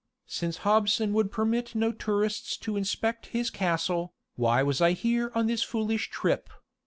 Since 0.25 0.57
Hobson 0.65 1.13
would 1.13 1.31
permit 1.31 1.75
no 1.75 1.91
tourists 1.91 2.57
to 2.57 2.75
inspect 2.75 3.27
his 3.27 3.51
castle, 3.51 4.15
why 4.33 4.63
was 4.63 4.81
I 4.81 4.93
here 4.93 5.31
on 5.35 5.45
this 5.45 5.61
foolish 5.61 6.09
trip? 6.09 6.49